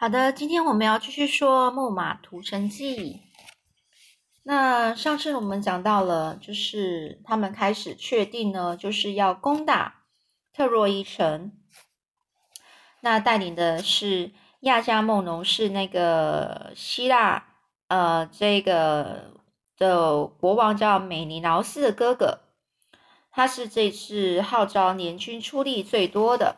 [0.00, 3.14] 好的，今天我们要继续说《木马屠城记》。
[4.44, 10.04] 那上次我们讲到了，就是他们开始确定呢，就是要攻打
[10.52, 11.50] 特洛伊城。
[13.00, 14.30] 那带领的是
[14.60, 17.48] 亚加梦农，是那个希腊
[17.88, 19.32] 呃这个
[19.76, 22.38] 的国王叫美尼劳斯的哥哥，
[23.32, 26.54] 他是这次号召联军出力最多的，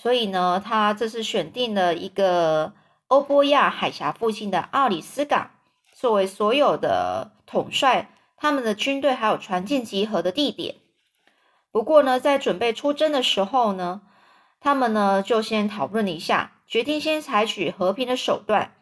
[0.00, 2.72] 所以呢，他这次选定了一个
[3.08, 5.50] 欧波亚海峡附近的奥里斯港。
[5.92, 10.76] 作为所有的统帅，他们的军队还有船舰集合的地点。
[11.72, 14.02] 不过呢，在准备出征的时候呢，
[14.60, 18.76] 他们呢就先讨论了一下，决定先采取和平的手段，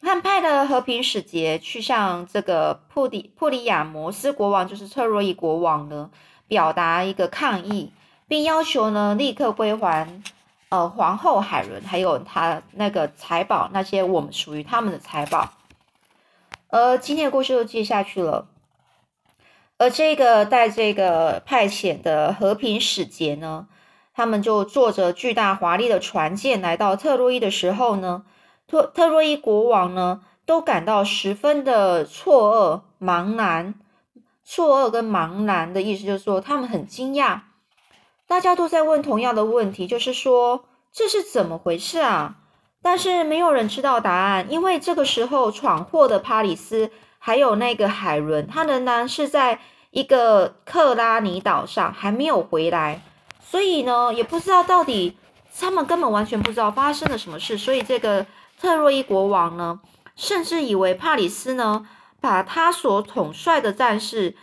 [0.00, 6.12] 汉派的和平使节去向这个普里普里亚摩斯国王，就是特洛伊国王呢，
[6.46, 7.92] 表达一个抗议，
[8.28, 10.22] 并要求呢立刻归还
[10.68, 15.54] 呃皇后海伦，还有他那个财宝，那些我们属于他们的财宝。
[16.68, 18.46] 而今天的故事就接下去了。
[19.78, 23.66] 而这个带这个派遣的和平使节呢，
[24.12, 28.24] 他们就坐着巨大华丽的船舰来到特洛伊的时候呢，
[28.66, 33.74] 特特洛伊国王呢都感到十分的错愕、茫然。
[34.44, 37.40] 错愕跟茫然的意思就是说，他们很惊讶，
[38.28, 42.36] 大家都在问同样的问题，就是说这是怎么回事啊？
[42.82, 53.02] 但是没有人知道答案，因为这个时候闯祸的帕里斯还有那个海伦，他仍然是在一个克拉尼岛上，还没有回来，
[53.40, 55.16] 所以呢，也不知道到底
[55.58, 57.56] 他们根本完全不知道发生了什么事。
[57.56, 58.26] 所以这个
[58.60, 59.80] 特洛伊国王呢，
[60.14, 61.88] 甚至以为帕里斯呢，
[62.20, 64.36] 把他所统帅的战士。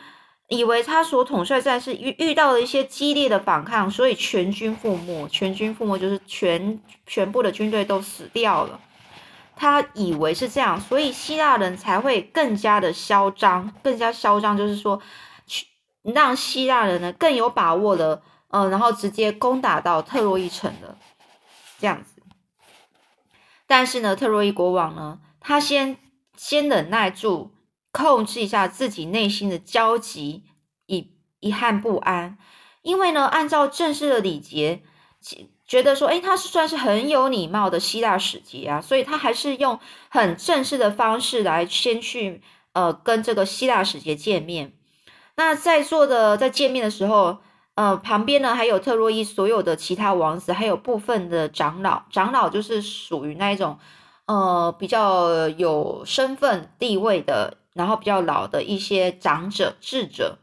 [0.48, 5.28] 以为他所统帅战士遇遇到了一些激烈的反抗，所以全军覆没。
[5.28, 8.80] 全军覆没就是全全部的军队都死掉了。
[9.56, 15.02] 他以为是这样，所以希腊人才会更加的嚣张，更加嚣张，就是说，
[15.48, 15.66] 去
[16.04, 20.96] 让希腊人呢更有把握的，呃，然后直接攻打到特洛伊城的
[21.80, 22.22] 这样子。
[23.66, 25.98] 但是呢，特洛伊国王呢，他先
[26.38, 27.55] 先忍耐住。
[27.96, 30.44] 控制一下自己内心的焦急、
[30.86, 32.38] 遗遗憾、不安，
[32.82, 34.82] 因为呢，按照正式的礼节，
[35.66, 39.80] 觉得说，哎，他是算是很有礼貌的希腊使节啊，所以他还是用
[40.10, 42.42] 很正式的方式来先去
[42.74, 44.74] 呃跟这个希腊使节见面。
[45.36, 47.38] 那在座的在见面的时候，
[47.76, 53.80] 呃，旁边呢还有特洛伊所有的其他王子，还有部分的长老，长老就是属于那一种
[54.26, 57.60] 呃比较有身份地位的。
[57.76, 60.38] 然后比较老的一些长者、智者，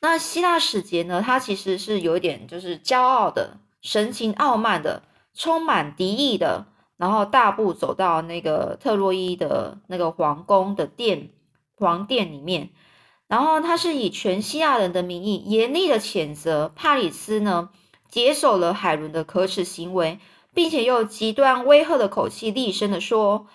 [0.00, 1.20] 那希腊使节呢？
[1.20, 5.02] 他其实是有一点就是骄傲的神情，傲慢的，
[5.34, 6.66] 充满敌意的，
[6.96, 11.30] 然后大步走到那个特洛伊的那个皇宫的殿
[11.76, 12.70] 皇殿里面，
[13.26, 17.70] 然后他是以全希腊人的名义严厉的谴责帕里斯呢，
[18.08, 20.20] 接手了海伦的可耻行为，
[20.54, 23.48] 并且用极端威吓的口气厉声的说。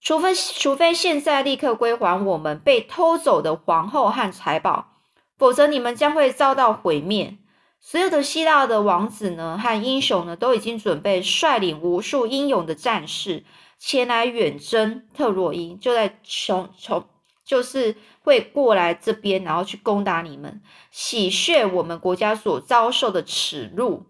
[0.00, 4.96] 除非，除非现在立刻归还我们被偷走的皇后和财宝，
[5.36, 7.36] 否则你们将会遭到毁灭。
[7.78, 13.44] 所有的希腊的王子呢和英雄呢，都已经准备率领无数英勇的战士
[13.78, 17.04] 前来远征特洛伊，就在从从
[17.44, 24.06] 就是会过来这边，然后去攻打你们，洗血我们国家所遭受的耻辱。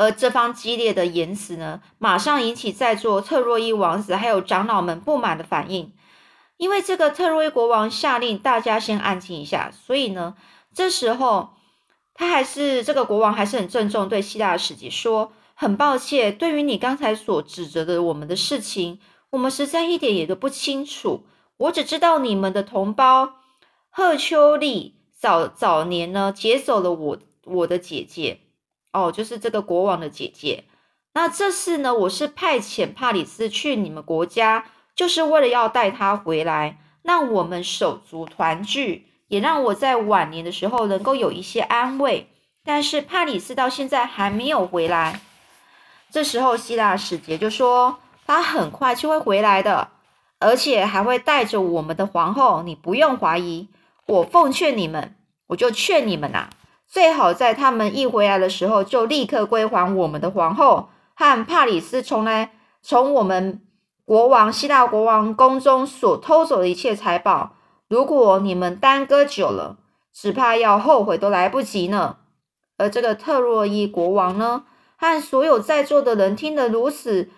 [0.00, 5.92] 而这方激烈的言辞呢，马上引起在座特洛伊王子还有长老们不满的反应。
[6.56, 10.36] 因为这个特洛伊国王下令大家先安静一下，所以呢，
[10.74, 11.50] 这时候
[12.14, 19.00] 他还是这个国王还是很郑重对希腊使节说：“很抱歉，对于你刚才所指责的我们的事情，
[19.30, 21.26] 我们实在一点也都不清楚。
[21.58, 23.34] 我只知道你们的同胞
[23.90, 28.40] 赫丘利早早年呢劫走了我我的姐姐。”
[28.92, 30.64] 哦，就是这个国王的姐姐。
[31.12, 42.28] 那这次呢，我是派遣帕里斯去你们国家，就是为了要带他回来，让我们手足团聚，也让我在晚年的时候能够有一些安慰。
[42.64, 45.20] 但是帕里斯到现在还没有回来。
[46.10, 49.88] 这时候希腊使节就说，他很快就会回来的，
[50.38, 52.62] 而且还会带着我们的皇后。
[52.62, 53.68] 你不用怀疑，
[54.06, 55.16] 我奉劝你们，
[55.48, 56.50] 我就劝你们呐。
[56.90, 62.50] 最好在他们一回来的时候，就立刻归还我们的皇后和帕里斯从来
[62.82, 63.62] 从我们
[64.04, 67.54] 国王希腊国王宫中所偷走的一切财宝。
[67.88, 69.76] 如果你们耽搁久了，
[70.12, 72.16] 只怕要后悔都来不及呢。
[72.76, 74.64] 而这个特洛伊国王呢，
[74.96, 77.28] 和所有在座的人听得如此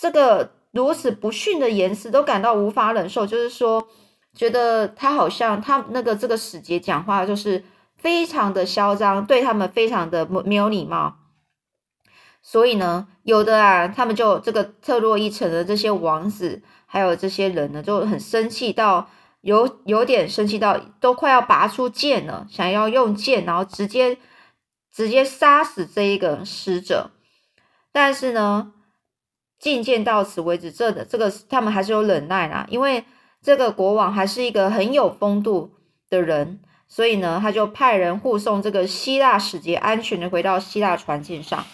[0.00, 3.26] 这个如此不逊的言辞，都感到无法忍受。
[3.26, 3.86] 就是说，
[4.34, 7.62] 觉得他好像他那个这个使节讲话就是
[7.96, 11.16] 非常的嚣张，对他们非常的没有礼貌。
[12.42, 19.08] 所以呢，有的啊，他们就这个特洛伊城的这些王子，还有这些人呢，就很生气到
[19.40, 24.18] 有有点生气到都快要拔出剑了，想要用剑，然后直接
[24.92, 27.10] 直接杀死这一个使者。
[27.90, 28.72] 但是呢，
[29.60, 33.04] 觐见到此为止，这的这个他们还是有忍耐啦，因为
[33.42, 35.72] 这个国王还是一个很有风度
[36.08, 41.64] 的人，所以呢，他就派人护送这个希腊使节安全的回到希腊船舰上。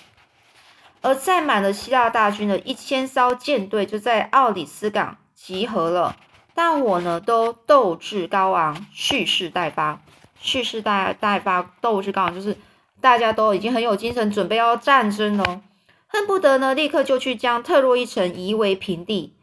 [1.01, 6.17] 而载满了希腊大军的一千艘舰队就在奥里斯港集合了，
[6.55, 10.01] 但我呢都斗志高昂，蓄势待发。
[10.41, 12.57] 蓄势待待发，斗志高昂，就是
[13.01, 15.61] 大家都已经很有精神，准备要战争了，
[16.07, 19.37] 恨不得呢立刻就去将特洛伊城夷为平地。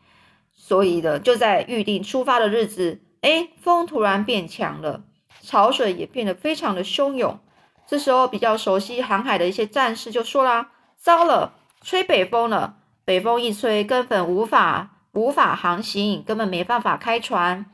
[0.56, 5.04] 所以呢，就在预定出发的日子，哎，风突然变强了，
[5.50, 7.40] 潮水也变得非常的汹涌。
[7.88, 10.70] 这时候，比较熟悉航海的一些战士就说啦。
[10.96, 12.76] 糟了，吹北风了！
[13.04, 17.66] 北风一吹，根本无法无法航行，根本没办法开船。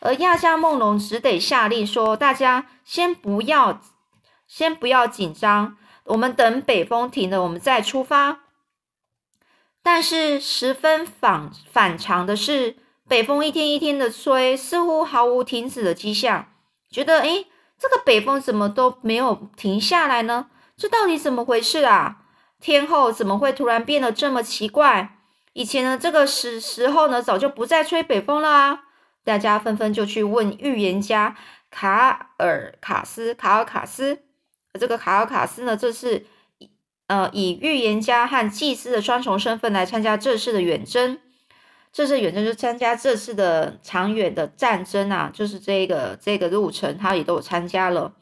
[0.00, 3.80] 而亚加梦龙只得下令说：“大家先不要，
[4.46, 8.40] 先不要紧张，我们等北风停了，我们再出发。”
[9.82, 12.76] 但是十分反反常的是，
[13.08, 16.48] 北风一天一天的吹，似乎毫无停止的迹象。
[16.90, 17.46] 觉得，诶，
[17.78, 20.46] 这个北风怎么都没有停下来呢？
[20.76, 22.22] 这到底怎么回事啊？
[22.60, 25.16] 天后怎么会突然变得这么奇怪？
[25.52, 28.80] 以前呢，这个时时候呢，早就不再吹北风了啊！
[29.24, 31.36] 大家纷纷就去问预言家
[31.70, 33.34] 卡尔卡斯。
[33.34, 34.22] 卡尔卡斯，
[34.78, 36.26] 这个卡尔卡斯呢，这是
[37.08, 41.18] 呃以预言家和祭司的双重身份来参加这次的远征。
[41.92, 48.14] 这次远征就参加这次的长远的战争啊，就是这个这个路程，他也都有参加了。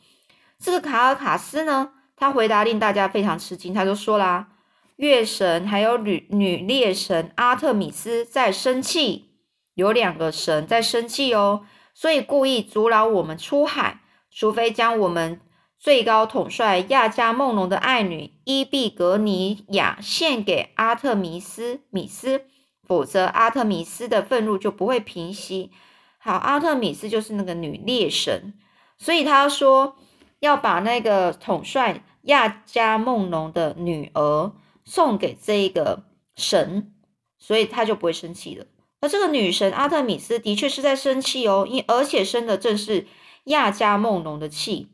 [0.59, 1.91] 这个卡尔卡斯呢？
[2.19, 4.49] 他回答令大家非常吃惊，他就说啦
[4.97, 9.33] ：“月神还有女女猎神阿特米斯在生气，
[9.75, 15.39] 有两个神在生气哦，所以故意阻挠我们出海，除非将我们
[15.79, 22.47] 最高统帅亚加梦龙的爱女伊碧格尼亚献给阿特米斯米斯，
[22.87, 25.71] 否则阿特米斯的愤怒就不会平息。
[26.19, 28.55] 好，阿特米斯就是那个女猎神，
[28.97, 29.97] 所以他说。”
[30.41, 34.53] 要把那个统帅亚加梦龙的女儿
[34.85, 36.05] 送给这个
[36.37, 36.93] 神，
[37.39, 38.67] 所以他就不会生气了。
[39.01, 43.07] 而这个女神阿特米斯的确是在生气哦，因而且生的正是
[43.45, 44.89] 亚加梦龙的气。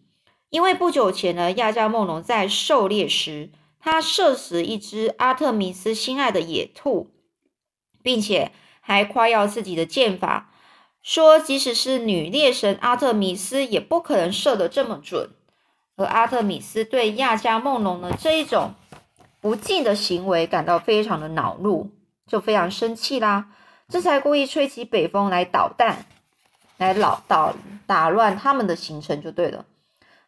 [0.51, 3.51] 因为不久前呢，亚加梦龙在狩猎时，
[3.81, 7.09] 他射死一只阿特米斯心爱的野兔，
[8.03, 10.51] 并且还夸耀自己的剑法。
[11.03, 15.31] 说，即使是女猎神阿特米斯也不可能射得这么准。
[15.97, 18.75] 而阿特米斯对亚加梦龙的这一种
[19.41, 21.91] 不敬的行为感到非常的恼怒，
[22.27, 23.49] 就非常生气啦。
[23.89, 26.07] 这才故意吹起北风来捣蛋，
[26.79, 27.55] 来捣捣
[27.87, 29.67] 打乱他们的行程就对了。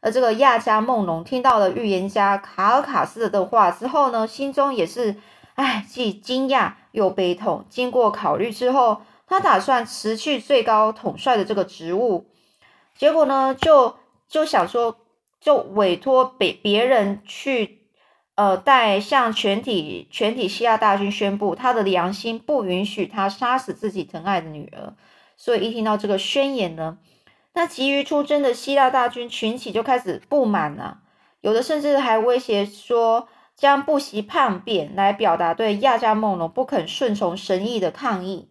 [0.00, 5.16] 而这个亚加梦龙听到了预言家卡尔卡斯的话之后呢，心中也是
[5.54, 7.66] 唉，既惊讶又悲痛。
[7.68, 9.02] 经过考虑之后。
[9.26, 12.26] 他打算辞去最高统帅的这个职务，
[12.94, 13.96] 结果呢，就
[14.28, 14.98] 就想说，
[15.40, 17.88] 就委托别别人去，
[18.34, 24.92] 呃，代向全体全体希腊大军宣布，他的良心不允许他杀死自己疼爱的女儿。
[25.38, 26.98] 所以一听到这个宣言呢，
[27.54, 30.98] 那急于出征的希腊大军群起就开始不满了，
[31.40, 38.48] 有的甚至还威胁说将不惜叛变来表达对亚加梦龙不肯顺从神意的抗议。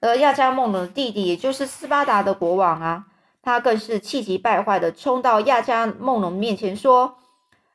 [0.00, 3.06] 而亚加梦龙的弟弟，也就是斯巴达的国王啊，
[3.42, 7.18] 他更是气急败坏的冲到亚加梦龙面前说：“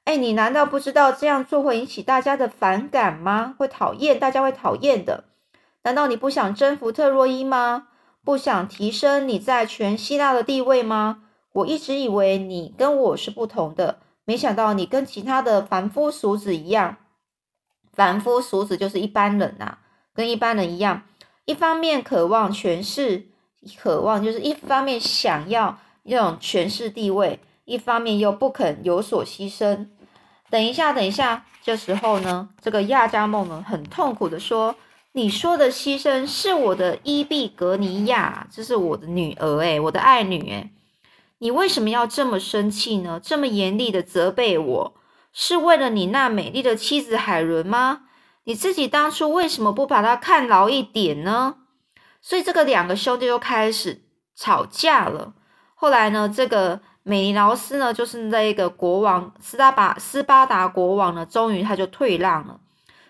[0.06, 3.56] 哎，你难道不知道这样做会引起大家的反感吗？
[3.58, 5.25] 会讨厌，大家会讨厌的。
[5.84, 7.88] 难道你不想征服特洛伊吗？
[8.24, 11.24] 不想提升你在全希腊的地位吗？
[11.54, 16.98] 我一直以为你跟我是不同的，没想到你跟其他的凡夫俗子一样。
[17.94, 19.77] 凡夫俗子就是一般人呐，
[20.13, 21.03] 跟一般人一样。”
[21.46, 23.27] 一方面渴望权势，
[23.77, 29.88] 渴望就是一方面想要那种权势地位，一方面又不肯有所牺牲。
[30.50, 34.75] 等一下，等一下，这时候呢，这个亚加梦呢很痛苦的说
[35.13, 40.72] ：“你说的牺牲是我的伊碧格尼亚，这是我的女儿，诶，我的爱女，诶，
[41.39, 43.20] 你为什么要这么生气呢？
[43.22, 44.96] 这么严厉的责备我，
[45.34, 48.04] 是为了你那美丽的妻子海伦吗？
[48.46, 51.58] 你自己当初为什么不把她看牢一点呢？
[52.22, 54.04] 所以这个两个兄弟就开始
[54.36, 55.34] 吵架了。
[55.75, 62.62] 后来呢，这个美尼劳斯呢，就是那个国王斯达巴斯巴达国王呢，终于他就退让了，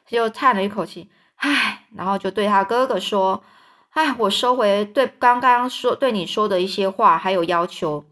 [0.03, 3.43] 他就叹了一口气，唉，然后就对他哥哥说
[3.93, 8.03] ：“唉，我收回对刚刚说对你说的一些话，还有要求。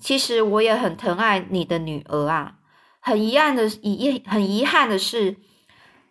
[0.00, 2.54] 其实我也很疼爱你的女儿啊，
[2.98, 5.36] 很遗憾的遗很遗憾的是。”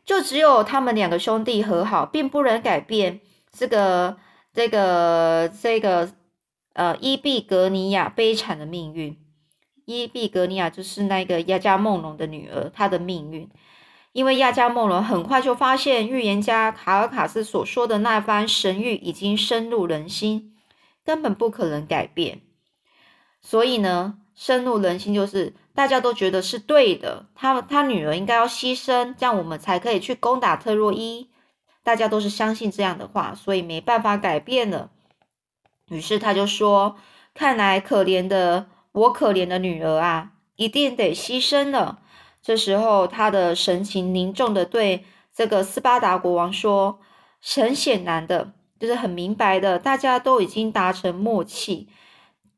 [0.05, 3.19] 就只有他们两个兄弟和好，并不能改变
[3.51, 4.17] 这个、
[4.51, 6.11] 这个、这个，
[6.73, 9.15] 呃，伊比格尼亚悲惨的命运。
[9.85, 13.47] 伊比格尼亚就是那个亚加梦龙的女儿，她的命运。
[14.11, 20.55] 因为亚加梦龙很快就发现预言家卡尔卡斯所说的那番神谕已经深入人心，
[21.05, 22.41] 根本不可能改变。
[23.41, 24.15] 所以呢？
[24.35, 27.25] 深入人心，就是大家都觉得是对的。
[27.35, 31.29] 他他女儿应该要牺牲，这样我们才可以去攻打特洛伊。
[31.83, 34.91] 大家都是相信这样的话，所以没办法改变了。
[35.89, 36.95] 于是他就说
[37.35, 41.99] ：“看来可怜的我，可怜的女儿啊，一定得牺牲了。”
[42.41, 45.03] 这时候，他的神情凝重的对
[45.35, 47.01] 这个斯巴达国王说
[47.43, 51.89] ：“很显然的，就是很明白的，大家都已经达成默契，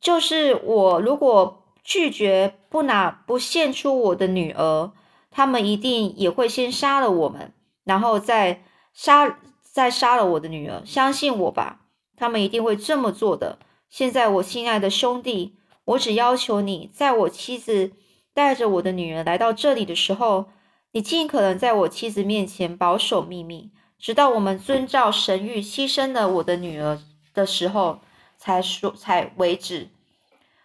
[0.01, 4.91] 就是我如果。”拒绝不拿不献出我的女儿，
[5.31, 7.53] 他们一定也会先杀了我们，
[7.83, 10.83] 然后再杀再杀了我的女儿。
[10.85, 13.57] 相信我吧，他们一定会这么做的。
[13.89, 15.55] 现在，我亲爱的兄弟，
[15.85, 17.93] 我只要求你，在我妻子
[18.31, 20.45] 带着我的女儿来到这里的时候，
[20.91, 26.99] 你尽可能在我妻子面前保守秘密，直到我们遵照神谕牺牲了我的女儿
[27.33, 28.01] 的时候，
[28.41, 29.89] 才说才为止。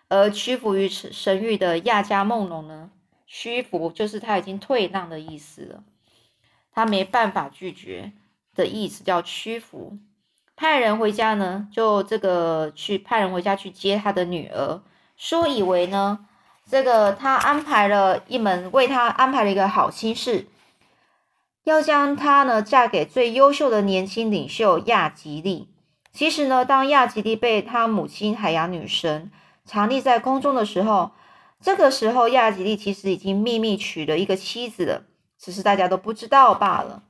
[0.09, 2.91] 而屈服于神谕的亚加梦龙呢？
[3.27, 5.85] 屈服就是他已经退让的意思了，
[6.73, 8.13] 他没办法拒绝
[8.55, 9.99] 的意思叫屈服。
[10.55, 14.81] 派人回家呢，就这个去派人回家去接他的女儿，
[15.17, 16.27] 说以为呢，
[16.71, 20.47] 这个他安排了一门为他安排了一个好亲事，
[21.65, 25.69] 要将她呢嫁给最优秀的年轻领袖亚吉利。
[26.17, 29.31] 其实呢，当亚吉利被他母亲海洋女神。
[29.67, 31.11] 藏匿在宫中的时候，
[31.61, 35.03] 这个时候亚吉利其实已经秘密娶了一个妻子了，
[35.39, 37.03] 只是大家都不知道罢了。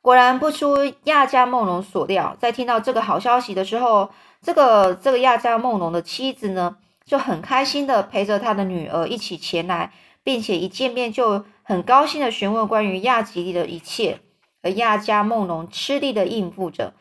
[0.00, 4.08] 果然不出亚加梦龙所料，在听到这个好消息的时候，
[4.40, 14.20] 这个这个亚加梦龙的妻子呢，就很开心的陪着他的女儿一起前来，并且一见面就很高兴的询问关于亚吉利的一切，
[14.62, 16.94] 而亚加梦龙吃力的应付着，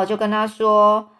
[0.00, 1.10] 哦，就跟他说，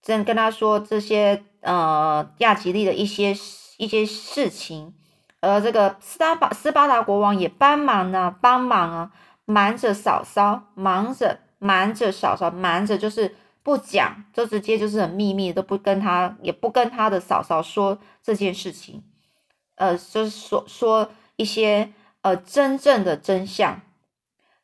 [0.00, 1.44] 正跟他说这些。
[1.62, 3.30] 呃，亚吉利的一些
[3.76, 4.92] 一些事情，
[5.38, 9.12] 而这个斯巴斯巴达国王也帮忙呢，帮忙啊，
[9.44, 19.04] 瞒着嫂嫂，忙着瞒着嫂嫂，瞒着就是不讲，就直接就是很秘密，都不跟他，也不跟他的嫂嫂说这件事情，
[19.76, 21.92] 呃，就是说说一些
[22.22, 23.80] 呃真正的真相，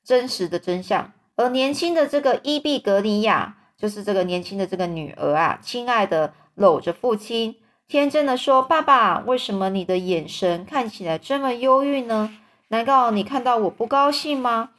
[0.03, 1.13] 真实的真相。
[1.39, 6.35] 而年轻的这个伊比格尼亚，就是这个年轻的这个女儿啊，亲爱的。
[6.59, 7.55] 搂着父亲，
[7.87, 12.37] 天真的说：“爸爸，为什么你的眼神看起来这么忧郁呢？
[12.67, 14.71] 难道你看到我不高兴吗？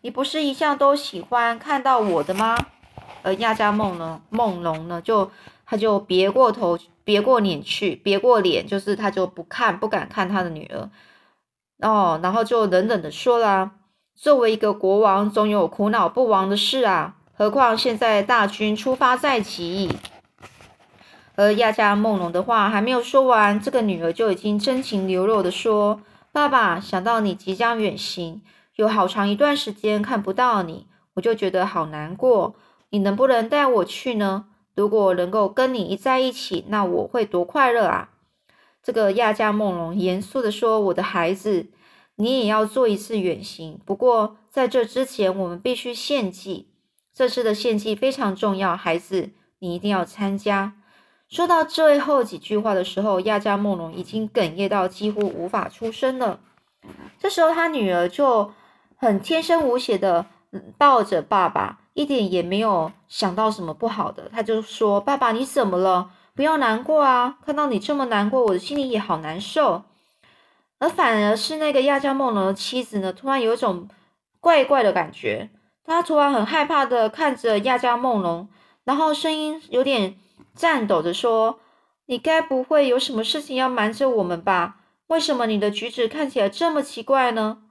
[0.00, 2.58] 你不是一向都喜欢看到我的吗？”
[3.22, 5.30] 而亚加梦呢，梦龙呢，就
[5.64, 10.90] 他就别过头，别过脸去，别过脸，就是他就不看，不敢看他的女儿。
[11.88, 13.70] 哦，然后就冷冷的说了
[14.20, 19.88] ：“作为一个国王，总有苦恼不亡的事啊，何况现在大军出发在即。”
[21.36, 28.42] 而亚加梦龙的话还没有说完，这个女儿就已经真情流露的说：“爸爸，想到你即将远行，
[28.76, 32.54] 有好长一段时间看不到你，我就觉得好难过。
[32.90, 34.44] 你能不能带我去呢？
[34.74, 38.10] 如果能够跟你一在一起，那我会多快乐啊！”
[38.84, 41.68] 这个亚加梦龙严肃的说：“我的孩子，
[42.20, 43.80] 你也要做一次远行。
[43.86, 46.68] 不过在这之前，我们必须献祭。
[47.14, 50.74] 这次的献祭非常重要，孩子，你一定要参加。”
[51.30, 56.40] 说到最后几句话的时候，亚加梦龙已经哽咽到几乎无法出声了。
[57.18, 58.52] 这时候，他女儿就
[58.96, 60.26] 很天真无邪的
[60.76, 64.28] 抱着爸爸，一点也没有想到什么不好的。
[64.30, 66.10] 他就说：“爸爸，你怎么了？
[66.34, 67.38] 不要难过啊！
[67.46, 69.84] 看到你这么难过，我的心里也好难受。”
[70.80, 73.88] 而反而是那个亚加梦龙的妻子呢，突然有一种
[74.40, 75.50] 怪怪的感觉，
[75.84, 78.48] 她突然很害怕的看着亚加梦龙，
[78.82, 80.16] 然后声音有点。
[80.56, 81.60] 颤抖着说
[82.06, 84.80] ：“你该不会有什么事情要瞒着我们吧？
[85.06, 87.62] 为什么你的举止看起来这么奇怪呢？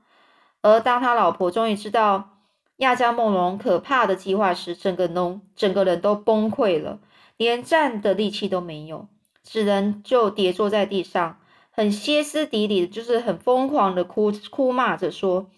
[0.61, 2.37] 而当他老婆终于知道
[2.77, 6.99] 亚加梦龙可怕的计划时，整个农整个人都崩溃了，
[7.37, 9.07] 连站的力气都没有，
[9.43, 11.38] 只能就跌坐在地上，
[11.79, 15.49] 很歇斯底里的，就是很疯狂的哭哭骂着说：“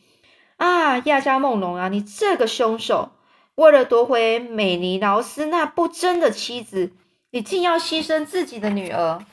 [0.57, 3.13] 啊，亚加梦龙啊，你这个凶手！
[3.55, 6.91] 为了夺回美尼劳斯那不贞的妻子，
[7.31, 9.25] 你竟要牺牲自己的女儿，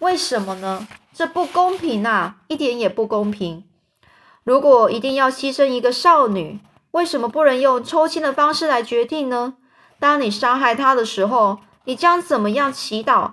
[0.00, 3.62] 为什么呢？”这不公平啊，一点也不公平。
[4.42, 6.58] 如果一定要牺牲一个少女，
[6.90, 9.54] 为什么不能用抽签的方式来决定呢？
[10.00, 13.30] 当你杀害她的时候，你将怎么样祈祷？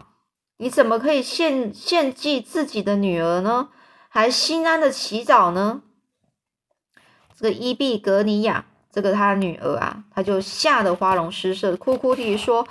[0.61, 3.69] 你怎么可以献献祭自己的女儿呢？
[4.09, 5.83] 还心安的祈祷呢？
[7.37, 12.67] 这个伊碧格尼亚，这个他女儿啊，他就吓得花容失色，哭哭啼啼说：“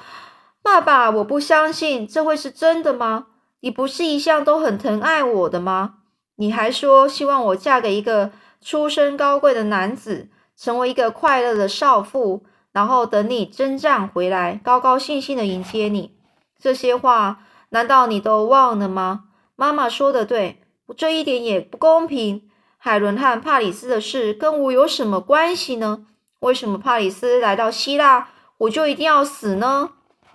[0.62, 3.28] 爸爸，我不相信，这会是真的吗？”
[3.60, 5.94] 你不是一向都很疼爱我的吗？
[6.36, 8.30] 你还说希望我嫁给一个
[8.60, 16.18] 出身高贵的男子，成为一个快乐的少妇，然后等你征战回来，高高兴兴的迎接你。
[16.60, 19.24] 这些话难道你都忘了吗？
[19.56, 20.62] 妈妈说的对，
[20.96, 22.48] 这一点也不公平。
[22.76, 26.06] 海伦和帕里斯的事跟我有什么关系呢？
[26.40, 29.90] 为什么帕里斯来到希腊，我就一定要死呢？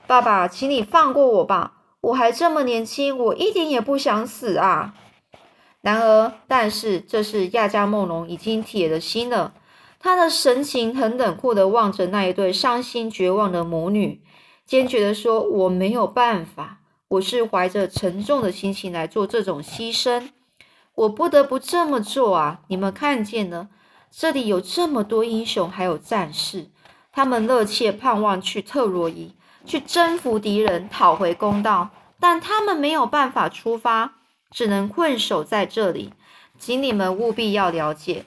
[0.06, 1.78] 爸爸，请你放过我吧。
[2.02, 4.94] 我还这么年轻，我一点也不想死啊！
[5.80, 9.54] 然而，但是这是亚加梦龙已经铁了心了。
[10.00, 14.22] 他的神情很冷酷的望着那一对伤心绝望的母女，
[14.66, 16.82] 坚决的说：“我没有办法，
[17.14, 20.30] 我是怀着沉重的心情来做这种牺牲，
[20.96, 22.62] 我不得不这么做啊！
[22.70, 23.68] 你们看见了，
[24.10, 26.70] 这里有这么多英雄，还有战士，
[27.12, 31.90] 他们热切盼望去特洛伊。”去征服敌人，讨回公道，
[32.20, 34.16] 但他们没有办法出发，
[34.52, 36.12] 只能困守在这里。
[36.60, 38.26] 请你们务必要了解，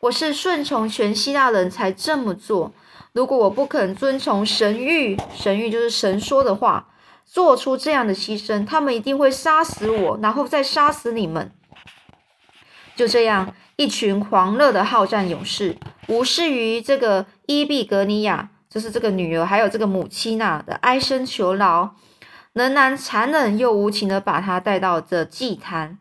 [0.00, 2.72] 我是顺从全希腊人才这么做。
[3.12, 6.88] 如果我不肯遵从神谕，神谕就是神说的话，
[7.30, 11.52] 做出这样的牺牲，他们一定会杀死我，然后再杀死你们。
[12.96, 15.76] 就这样，一群狂热的好战勇士，
[16.08, 18.50] 无视于这个伊比格尼亚。
[18.70, 21.96] 就是这个女儿，还有这个母亲呐的哀声求饶，
[22.52, 25.98] 仍然残忍又无情的把她带到这祭坛，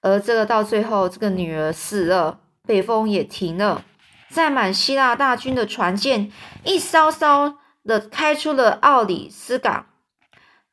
[0.00, 3.82] 而这个到最后，这个女儿死了，北风也停了，
[4.30, 6.30] 载满希腊大军的船舰
[6.62, 7.56] 一艘艘
[7.88, 9.86] 的开出了奥里斯港，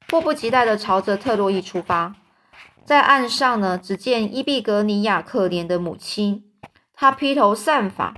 [0.05, 2.13] 迫不及待的朝着特洛伊出发。
[2.83, 6.43] 在岸上呢，只见伊比格尼亚可怜的母亲，
[6.93, 8.13] 她披头散发。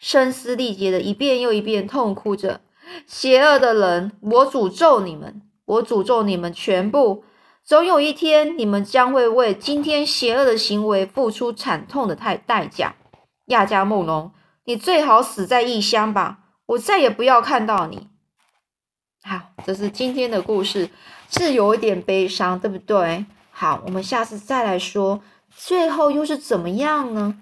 [0.00, 2.62] 声嘶力竭的一遍又一遍痛哭着
[3.06, 5.42] ：“邪恶的人，我诅咒你们！
[5.66, 7.22] 我诅咒你们全部！
[7.62, 12.96] 总有一天，你们将会为今天邪恶的行为付出惨痛的代代价。”
[13.46, 14.32] 亚加梦龙，
[14.64, 16.38] 你最好死在异乡吧！
[16.66, 18.09] 我再也不要看到你。
[19.22, 20.88] 好，这是今天的故事，
[21.30, 23.24] 是有一点悲伤，对不对？
[23.50, 25.20] 好，我们下次再来说，
[25.54, 27.36] 最后又是怎么样呢？